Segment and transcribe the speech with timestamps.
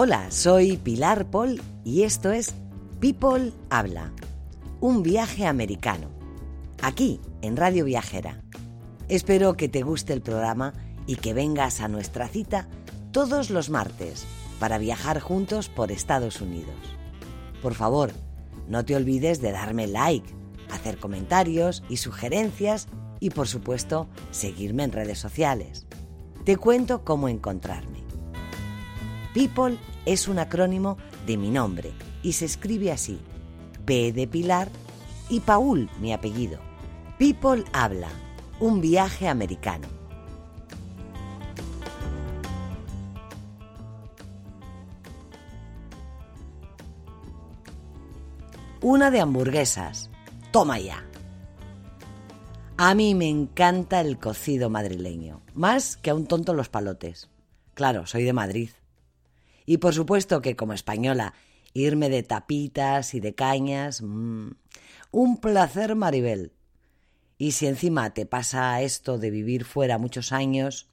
[0.00, 2.54] Hola, soy Pilar Paul y esto es
[3.00, 4.12] People Habla,
[4.80, 6.08] un viaje americano,
[6.80, 8.40] aquí en Radio Viajera.
[9.08, 10.72] Espero que te guste el programa
[11.08, 12.68] y que vengas a nuestra cita
[13.10, 14.24] todos los martes
[14.60, 16.76] para viajar juntos por Estados Unidos.
[17.60, 18.12] Por favor,
[18.68, 20.32] no te olvides de darme like,
[20.70, 22.86] hacer comentarios y sugerencias
[23.18, 25.88] y por supuesto seguirme en redes sociales.
[26.44, 27.97] Te cuento cómo encontrarme.
[29.38, 31.92] People es un acrónimo de mi nombre
[32.24, 33.20] y se escribe así.
[33.84, 34.68] P de Pilar
[35.28, 36.58] y Paul, mi apellido.
[37.20, 38.08] People habla,
[38.58, 39.86] un viaje americano.
[48.82, 50.10] Una de hamburguesas.
[50.50, 51.06] Toma ya.
[52.76, 57.30] A mí me encanta el cocido madrileño, más que a un tonto los palotes.
[57.74, 58.70] Claro, soy de Madrid.
[59.68, 61.34] Y por supuesto que como española,
[61.74, 64.52] irme de tapitas y de cañas, mmm,
[65.10, 66.52] un placer Maribel.
[67.36, 70.88] Y si encima te pasa esto de vivir fuera muchos años,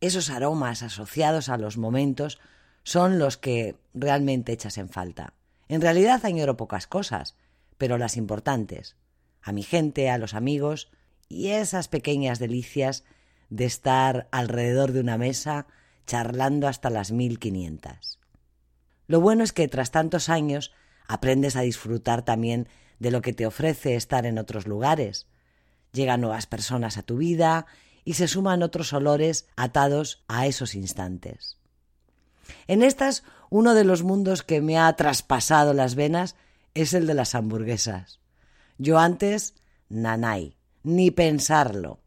[0.00, 2.40] esos aromas asociados a los momentos
[2.84, 5.34] son los que realmente echas en falta.
[5.68, 7.36] En realidad añoro pocas cosas,
[7.76, 8.96] pero las importantes.
[9.42, 10.90] A mi gente, a los amigos
[11.28, 13.04] y esas pequeñas delicias
[13.50, 15.66] de estar alrededor de una mesa
[16.08, 18.18] charlando hasta las mil quinientas.
[19.06, 20.72] Lo bueno es que tras tantos años
[21.06, 22.66] aprendes a disfrutar también
[22.98, 25.26] de lo que te ofrece estar en otros lugares.
[25.92, 27.66] Llegan nuevas personas a tu vida
[28.04, 31.58] y se suman otros olores atados a esos instantes.
[32.66, 36.36] En estas, uno de los mundos que me ha traspasado las venas
[36.72, 38.20] es el de las hamburguesas.
[38.78, 39.54] Yo antes,
[39.90, 42.00] nanay, ni pensarlo.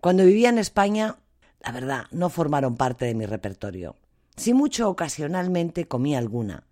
[0.00, 1.16] Cuando vivía en España,
[1.60, 3.96] la verdad, no formaron parte de mi repertorio.
[4.36, 6.64] Si mucho ocasionalmente comí alguna,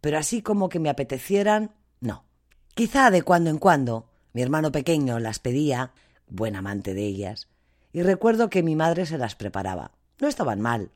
[0.00, 2.24] pero así como que me apetecieran, no.
[2.74, 5.92] Quizá de cuando en cuando mi hermano pequeño las pedía,
[6.28, 7.48] buen amante de ellas,
[7.92, 9.92] y recuerdo que mi madre se las preparaba.
[10.20, 10.90] No estaban mal,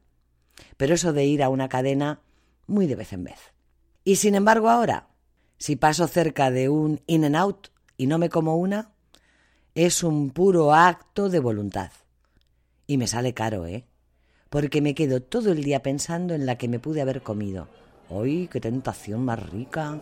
[0.77, 2.21] pero eso de ir a una cadena
[2.67, 3.39] muy de vez en vez.
[4.05, 5.09] Y sin embargo ahora,
[5.59, 8.93] si paso cerca de un in and out y no me como una,
[9.75, 11.91] es un puro acto de voluntad.
[12.91, 13.85] Y me sale caro, ¿eh?
[14.49, 17.69] Porque me quedo todo el día pensando en la que me pude haber comido.
[18.09, 20.01] ¡Ay, qué tentación más rica!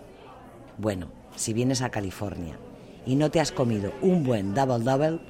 [0.79, 2.57] Bueno, si vienes a California
[3.05, 5.21] y no te has comido un buen double double,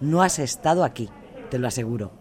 [0.00, 1.08] no has estado aquí,
[1.50, 2.12] te lo aseguro.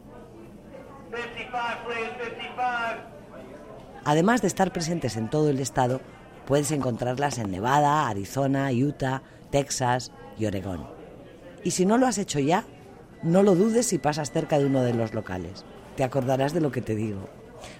[4.05, 6.01] Además de estar presentes en todo el estado,
[6.47, 9.21] puedes encontrarlas en Nevada, Arizona, Utah,
[9.51, 10.87] Texas y Oregón.
[11.63, 12.65] Y si no lo has hecho ya,
[13.23, 15.65] no lo dudes si pasas cerca de uno de los locales.
[15.95, 17.29] Te acordarás de lo que te digo.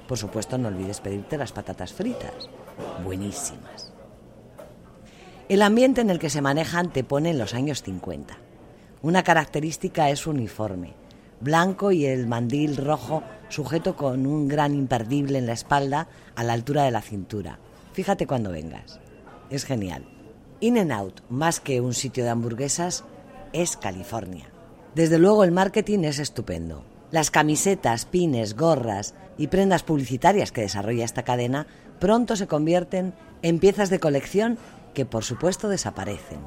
[0.08, 2.50] Por supuesto, no olvides pedirte las patatas fritas.
[3.04, 3.94] Buenísimas.
[5.48, 8.38] El ambiente en el que se manejan te pone en los años 50.
[9.02, 10.94] Una característica es su uniforme,
[11.40, 16.54] blanco y el mandil rojo sujeto con un gran imperdible en la espalda a la
[16.54, 17.60] altura de la cintura.
[17.94, 19.00] Fíjate cuando vengas.
[19.50, 20.04] Es genial.
[20.60, 23.06] In and Out, más que un sitio de hamburguesas,
[23.54, 24.49] es California.
[24.96, 26.84] Desde luego el marketing es estupendo.
[27.12, 31.68] Las camisetas, pines, gorras y prendas publicitarias que desarrolla esta cadena
[32.00, 34.58] pronto se convierten en piezas de colección
[34.94, 36.40] que por supuesto desaparecen.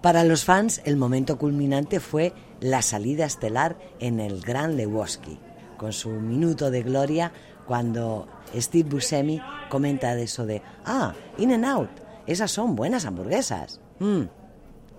[0.00, 5.38] Para los fans el momento culminante fue la salida estelar en el Gran Lebowski,
[5.76, 7.32] con su minuto de gloria
[7.66, 11.90] cuando Steve Buscemi comenta de eso de, ah, In and Out,
[12.26, 13.80] esas son buenas hamburguesas.
[13.98, 14.22] Mm.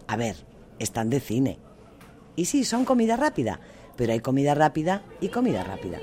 [0.08, 0.36] A ver,
[0.80, 1.58] están de cine.
[2.36, 3.60] Y sí, son comida rápida,
[3.96, 6.00] pero hay comida rápida y comida rápida.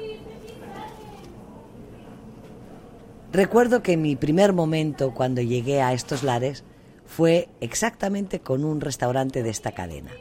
[3.32, 6.64] Recuerdo que mi primer momento cuando llegué a estos lares
[7.04, 10.12] fue exactamente con un restaurante de esta cadena.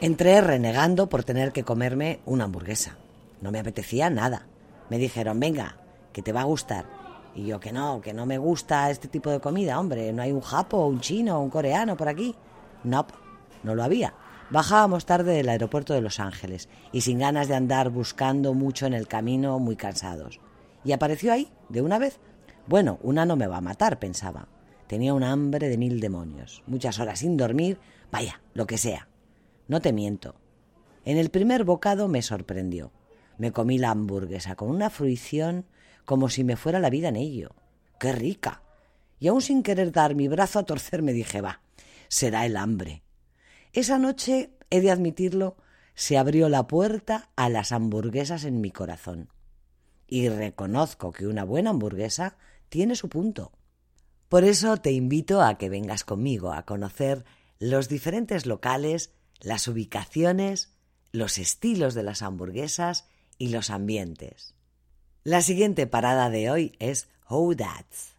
[0.00, 2.96] Entré renegando por tener que comerme una hamburguesa.
[3.40, 4.46] No me apetecía nada.
[4.88, 5.78] Me dijeron, venga,
[6.12, 6.86] que te va a gustar.
[7.34, 10.12] Y yo que no, que no me gusta este tipo de comida, hombre.
[10.12, 12.34] No hay un japo, un chino, un coreano por aquí.
[12.84, 13.06] No,
[13.64, 14.14] no lo había.
[14.50, 18.94] Bajábamos tarde del aeropuerto de Los Ángeles y sin ganas de andar buscando mucho en
[18.94, 20.40] el camino, muy cansados.
[20.84, 22.18] Y apareció ahí, de una vez.
[22.66, 24.48] Bueno, una no me va a matar, pensaba.
[24.86, 27.78] Tenía un hambre de mil demonios, muchas horas sin dormir,
[28.10, 29.08] vaya, lo que sea.
[29.66, 30.36] No te miento.
[31.04, 32.90] En el primer bocado me sorprendió.
[33.36, 35.66] Me comí la hamburguesa con una fruición
[36.06, 37.54] como si me fuera la vida en ello.
[38.00, 38.62] ¡Qué rica!
[39.20, 41.60] Y aún sin querer dar mi brazo a torcer me dije, va,
[42.08, 43.02] será el hambre.
[43.72, 45.56] Esa noche, he de admitirlo,
[45.94, 49.30] se abrió la puerta a las hamburguesas en mi corazón.
[50.06, 52.36] Y reconozco que una buena hamburguesa
[52.68, 53.52] tiene su punto.
[54.28, 57.24] Por eso te invito a que vengas conmigo a conocer
[57.58, 59.10] los diferentes locales,
[59.40, 60.70] las ubicaciones,
[61.12, 63.06] los estilos de las hamburguesas
[63.38, 64.54] y los ambientes.
[65.24, 68.14] La siguiente parada de hoy es Hodats,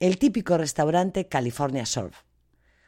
[0.00, 2.16] el típico restaurante California Surf,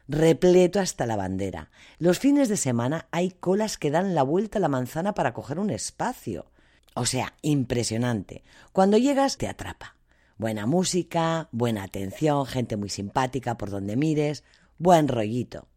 [0.08, 1.70] repleto hasta la bandera.
[1.98, 5.58] Los fines de semana hay colas que dan la vuelta a la manzana para coger
[5.58, 6.50] un espacio.
[6.94, 8.44] O sea, impresionante.
[8.72, 9.96] Cuando llegas te atrapa.
[10.36, 14.44] Buena música, buena atención, gente muy simpática por donde mires,
[14.78, 15.68] buen rollito.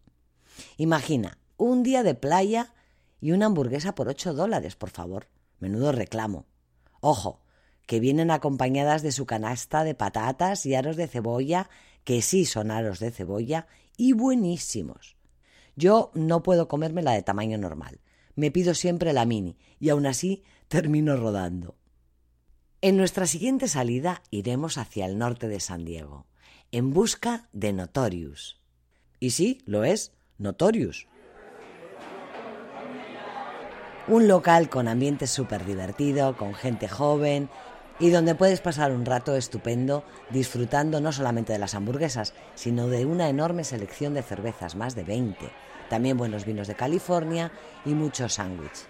[0.78, 2.74] Imagina, un día de playa
[3.22, 5.28] y una hamburguesa por ocho dólares, por favor.
[5.60, 6.46] Menudo reclamo.
[7.00, 7.42] Ojo,
[7.86, 11.70] que vienen acompañadas de su canasta de patatas y aros de cebolla,
[12.04, 15.16] que sí son aros de cebolla, y buenísimos.
[15.76, 18.00] Yo no puedo comerme la de tamaño normal.
[18.36, 21.76] Me pido siempre la mini y aún así termino rodando.
[22.82, 26.28] En nuestra siguiente salida iremos hacia el norte de San Diego,
[26.72, 28.62] en busca de Notorious.
[29.20, 31.08] Y sí, lo es, Notorious.
[34.08, 37.50] Un local con ambiente súper divertido, con gente joven
[38.00, 43.06] y donde puedes pasar un rato estupendo disfrutando no solamente de las hamburguesas, sino de
[43.06, 45.50] una enorme selección de cervezas, más de 20,
[45.90, 47.52] también buenos vinos de California
[47.86, 48.88] y muchos sándwiches.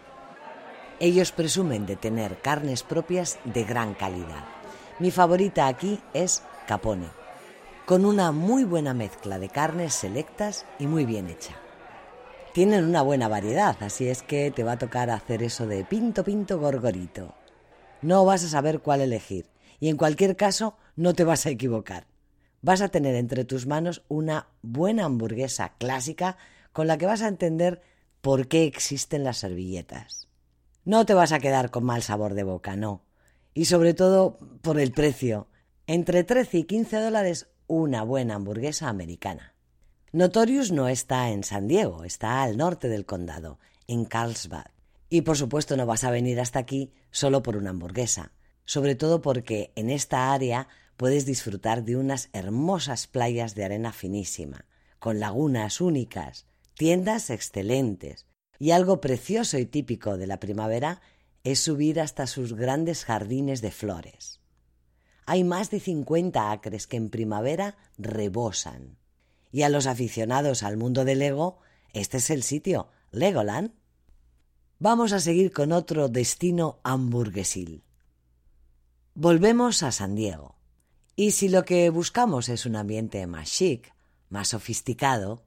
[0.99, 4.45] Ellos presumen de tener carnes propias de gran calidad.
[4.99, 7.09] Mi favorita aquí es Capone,
[7.85, 11.53] con una muy buena mezcla de carnes selectas y muy bien hecha.
[12.53, 16.23] Tienen una buena variedad, así es que te va a tocar hacer eso de pinto
[16.23, 17.33] pinto gorgorito.
[18.05, 19.49] No vas a saber cuál elegir
[19.79, 22.05] y en cualquier caso no te vas a equivocar.
[22.61, 26.37] Vas a tener entre tus manos una buena hamburguesa clásica
[26.71, 27.81] con la que vas a entender
[28.21, 30.27] por qué existen las servilletas.
[30.83, 33.01] No te vas a quedar con mal sabor de boca, no.
[33.55, 35.47] Y sobre todo por el precio.
[35.87, 39.55] Entre 13 y 15 dólares una buena hamburguesa americana.
[40.11, 44.74] Notorious no está en San Diego, está al norte del condado, en Carlsbad.
[45.15, 48.33] Y por supuesto no vas a venir hasta aquí solo por una hamburguesa,
[48.65, 50.67] sobre todo porque en esta área
[50.97, 54.65] puedes disfrutar de unas hermosas playas de arena finísima,
[54.99, 58.25] con lagunas únicas, tiendas excelentes,
[58.59, 60.99] y algo precioso y típico de la primavera
[61.45, 64.41] es subir hasta sus grandes jardines de flores.
[65.25, 68.97] Hay más de 50 acres que en primavera rebosan.
[69.49, 71.59] Y a los aficionados al mundo del Lego,
[71.93, 73.71] este es el sitio, Legoland.
[74.87, 77.83] Vamos a seguir con otro destino hamburguesil.
[79.15, 80.59] Volvemos a San Diego.
[81.15, 83.95] Y si lo que buscamos es un ambiente más chic,
[84.29, 85.41] más sofisticado,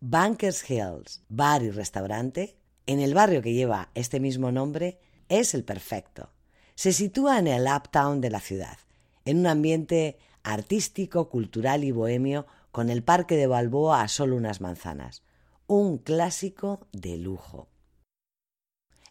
[0.00, 4.98] Bankers Hills, bar y restaurante, en el barrio que lleva este mismo nombre,
[5.30, 6.28] es el perfecto.
[6.74, 8.76] Se sitúa en el uptown de la ciudad,
[9.24, 14.60] en un ambiente artístico, cultural y bohemio, con el parque de Balboa a solo unas
[14.60, 15.22] manzanas.
[15.66, 17.70] Un clásico de lujo.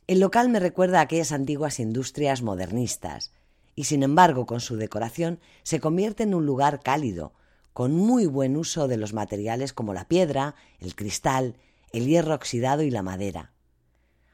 [0.08, 3.32] El local me recuerda a aquellas antiguas industrias modernistas,
[3.74, 7.34] y sin embargo, con su decoración, se convierte en un lugar cálido,
[7.74, 11.56] con muy buen uso de los materiales como la piedra, el cristal,
[11.92, 13.52] el hierro oxidado y la madera.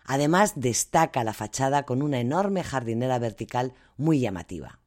[0.03, 4.81] Además, destaca la fachada con una enorme jardinera vertical muy llamativa.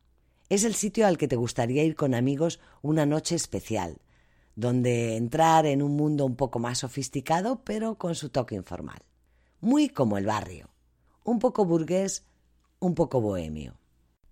[0.50, 4.02] Es el sitio al que te gustaría ir con amigos una noche especial,
[4.54, 9.02] donde entrar en un mundo un poco más sofisticado, pero con su toque informal.
[9.62, 10.73] Muy como el barrio
[11.24, 12.24] un poco burgués,
[12.78, 13.78] un poco bohemio.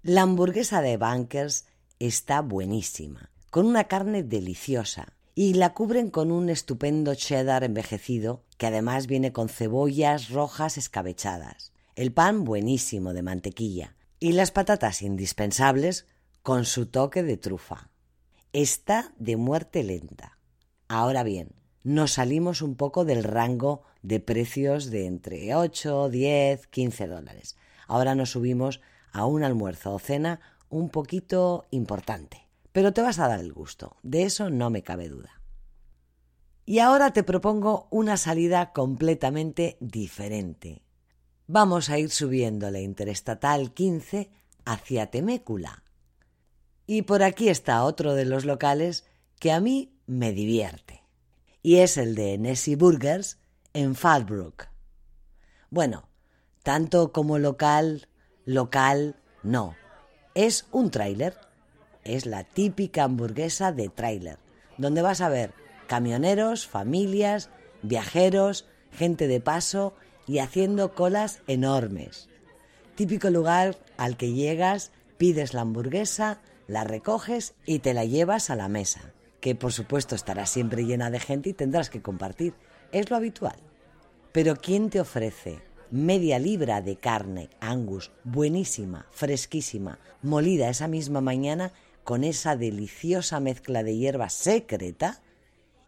[0.02, 1.66] La hamburguesa de Bankers
[1.98, 8.66] está buenísima, con una carne deliciosa, y la cubren con un estupendo cheddar envejecido que
[8.66, 16.06] además viene con cebollas rojas escabechadas, el pan buenísimo de mantequilla y las patatas indispensables
[16.42, 17.90] con su toque de trufa.
[18.52, 20.38] Está de muerte lenta.
[20.88, 21.54] Ahora bien,
[21.84, 27.56] nos salimos un poco del rango de precios de entre 8, 10, 15 dólares.
[27.86, 28.80] Ahora nos subimos
[29.12, 32.48] a un almuerzo o cena un poquito importante.
[32.72, 35.42] Pero te vas a dar el gusto, de eso no me cabe duda.
[36.64, 40.82] Y ahora te propongo una salida completamente diferente.
[41.46, 44.30] Vamos a ir subiendo la Interestatal 15
[44.64, 45.82] hacia Temécula.
[46.86, 49.04] Y por aquí está otro de los locales
[49.38, 51.01] que a mí me divierte.
[51.62, 53.38] Y es el de Nessie Burgers
[53.72, 54.66] en Fallbrook.
[55.70, 56.08] Bueno,
[56.62, 58.08] tanto como local,
[58.44, 59.76] local, no.
[60.34, 61.36] Es un tráiler.
[62.04, 64.38] Es la típica hamburguesa de tráiler,
[64.76, 65.54] donde vas a ver
[65.86, 67.50] camioneros, familias,
[67.82, 69.94] viajeros, gente de paso
[70.26, 72.28] y haciendo colas enormes.
[72.96, 78.56] Típico lugar al que llegas, pides la hamburguesa, la recoges y te la llevas a
[78.56, 82.54] la mesa, que por supuesto estará siempre llena de gente y tendrás que compartir.
[82.92, 83.56] Es lo habitual.
[84.30, 91.72] Pero ¿quién te ofrece media libra de carne angus, buenísima, fresquísima, molida esa misma mañana
[92.04, 95.20] con esa deliciosa mezcla de hierba secreta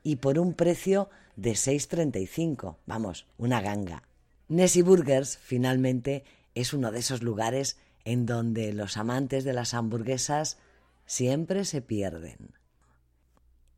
[0.03, 2.79] y por un precio de 6,35.
[2.87, 4.03] Vamos, una ganga.
[4.49, 6.25] Nessie Burgers, finalmente,
[6.57, 10.59] es uno de esos lugares en donde los amantes de las hamburguesas
[11.07, 12.64] siempre se pierden.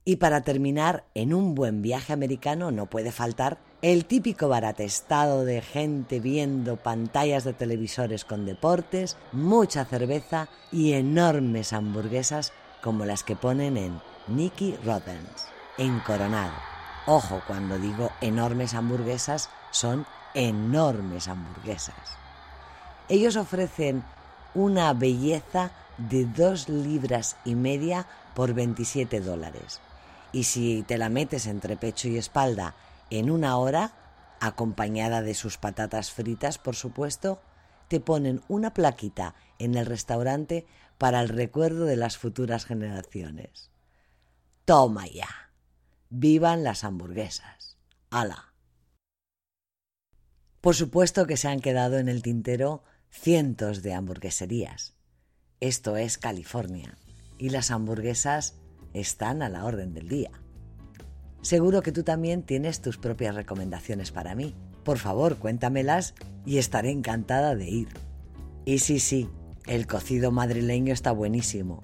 [0.09, 5.61] Y para terminar, en un buen viaje americano no puede faltar el típico baratestado de
[5.61, 12.53] gente viendo pantallas de televisores con deportes, mucha cerveza y enormes hamburguesas
[12.85, 16.55] como las que ponen en Nicky Robbins, en Coronado.
[17.07, 21.97] Ojo, cuando digo enormes hamburguesas, son enormes hamburguesas.
[23.09, 24.05] Ellos ofrecen
[24.55, 29.81] una belleza de dos libras y media por 27 dólares
[30.37, 32.77] y si te la metes entre pecho y espalda
[33.09, 37.41] en una hora, acompañada de sus patatas fritas, por supuesto,
[37.89, 40.67] te ponen una plaquita en el restaurante
[40.99, 43.71] para el recuerdo de las futuras generaciones.
[44.67, 45.53] Toma ya.
[46.11, 47.79] Vivan las hamburguesas.
[48.11, 48.53] ¡Hala!
[50.61, 54.93] Por supuesto que se han quedado en el tintero cientos de hamburgueserías.
[55.61, 56.99] Esto es California
[57.39, 58.55] y las hamburguesas
[59.01, 60.31] están a la orden del día.
[61.43, 64.55] Seguro que tú también tienes tus propias recomendaciones para mí.
[64.85, 67.89] Por favor, cuéntamelas y estaré encantada de ir.
[68.65, 69.29] Y sí, sí,
[69.67, 71.83] el cocido madrileño está buenísimo,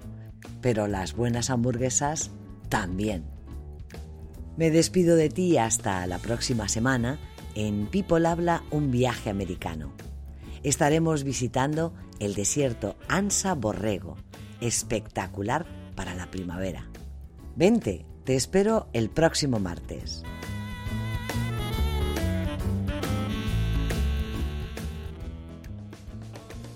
[0.61, 2.31] pero las buenas hamburguesas
[2.69, 3.23] también.
[4.57, 7.19] Me despido de ti hasta la próxima semana
[7.55, 9.93] en People Habla un viaje americano.
[10.63, 14.17] Estaremos visitando el desierto Ansa Borrego,
[14.61, 15.65] espectacular
[15.95, 16.87] para la primavera.
[17.55, 20.23] Vente, te espero el próximo martes.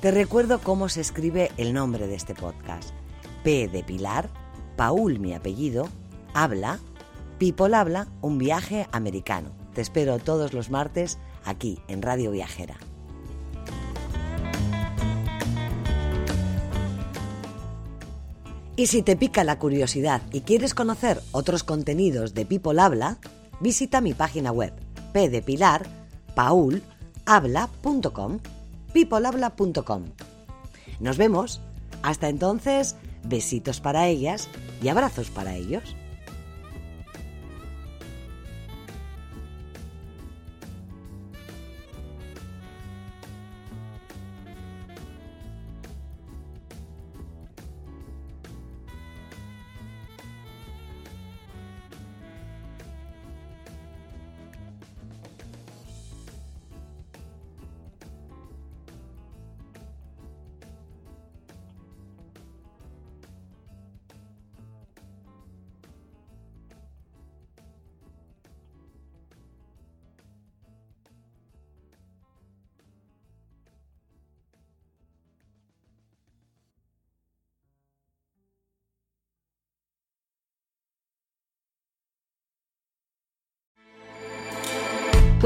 [0.02, 2.92] Te recuerdo cómo se escribe el nombre de este podcast.
[3.44, 4.30] P de Pilar,
[4.76, 5.90] Paul mi apellido,
[6.36, 6.80] habla,
[7.40, 9.50] People habla, un viaje americano.
[9.74, 12.78] Te espero todos los martes aquí en Radio Viajera.
[18.78, 23.18] Y si te pica la curiosidad y quieres conocer otros contenidos de People Habla,
[23.60, 24.72] visita mi página web
[26.36, 28.40] paulhabla.com
[28.94, 30.04] peoplehabla.com.
[31.00, 31.60] Nos vemos.
[32.04, 34.48] Hasta entonces, besitos para ellas
[34.82, 35.96] y abrazos para ellos.